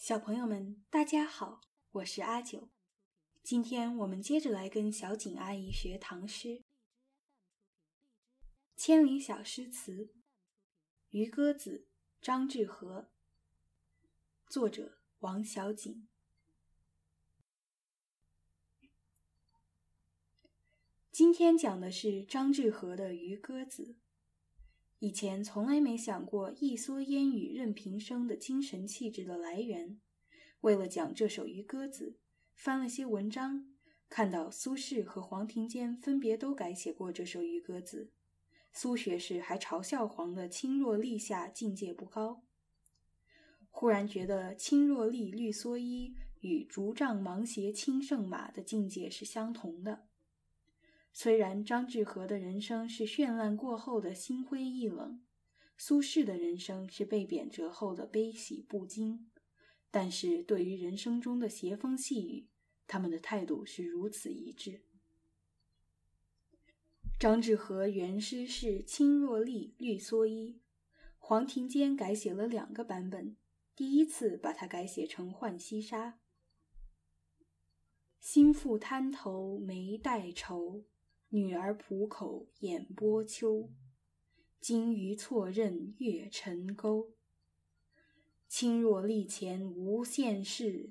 [0.00, 2.70] 小朋友们，大家好，我是阿九。
[3.42, 6.48] 今天我们接着来跟小景阿姨学唐诗
[8.74, 9.92] 《千里小诗词》
[11.10, 11.86] 《渔歌子》，
[12.24, 13.10] 张志和。
[14.48, 16.08] 作者王小景。
[21.12, 23.96] 今天讲的是张志和的《渔歌子》。
[25.00, 29.98] 以前从来没想过一蓑烟雨任平生的精神气质的来源。
[30.60, 32.18] 为了讲这首渔歌子，
[32.54, 33.64] 翻了些文章，
[34.10, 38.10] 看到苏轼和黄庭坚分别都改写过这首渔歌子。
[38.74, 42.42] 苏学士还嘲笑黄的“青箬笠下境界不高”。
[43.72, 50.09] 忽然觉得“青箬笠，绿蓑衣”与“竹杖芒鞋轻胜马”的境界是相同的。
[51.12, 55.20] 虽然张志和的人生是绚烂过后的心灰意冷，
[55.76, 59.30] 苏轼的人生是被贬谪后的悲喜不惊，
[59.90, 62.48] 但是对于人生中的斜风细雨，
[62.86, 64.82] 他们的态度是如此一致。
[67.18, 70.62] 张志和原诗是“青箬笠，绿蓑衣”，
[71.18, 73.36] 黄庭坚改写了两个版本，
[73.76, 76.08] 第一次把它改写成《浣溪沙》
[78.20, 80.84] ：“心腹滩头眉带愁。”
[81.32, 83.70] 女儿浦口眼波秋，
[84.60, 87.12] 金鱼错认月沉钩。
[88.48, 90.90] 青箬笠前无限事，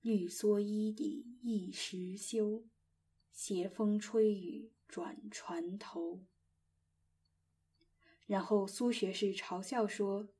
[0.00, 2.64] 绿蓑衣底一时休。
[3.30, 6.20] 斜风吹雨转船头。
[8.24, 10.30] 然后苏学士嘲笑说：“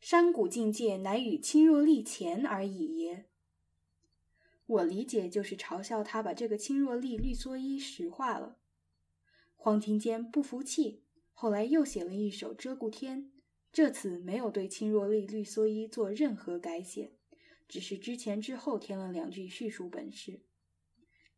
[0.00, 3.30] 山谷境界乃与青箬笠前而已耶？”
[4.66, 8.58] 我理解就是嘲笑他把这个青箬笠、绿蓑衣石化了。
[9.64, 13.22] 黄庭坚不服气，后来又写了一首《鹧鸪天》，
[13.72, 17.12] 这次没有对青箬笠、绿蓑衣做任何改写，
[17.68, 20.40] 只是之前之后添了两句叙述本事。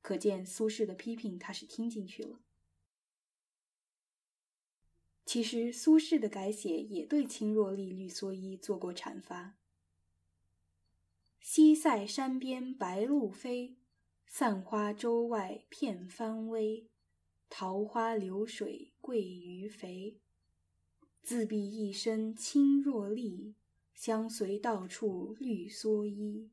[0.01, 2.41] 可见苏轼的批评他是听进去了。
[5.27, 9.59] 其实苏轼的改写也对青箬笠、绿蓑衣做过阐发
[11.41, 13.77] ：“西塞山边白鹭飞，
[14.27, 16.89] 散花洲外片帆微。”
[17.49, 20.19] 桃花流水鳜鱼肥，
[21.23, 23.55] 自闭一身轻若笠，
[23.95, 26.51] 相随到处绿蓑衣。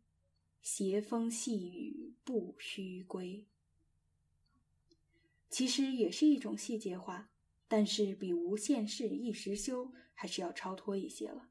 [0.62, 3.48] 斜风细雨不须归。
[5.50, 7.32] 其实也是一种细节化，
[7.68, 11.50] 但是比无限事一时休还是要超脱一些了。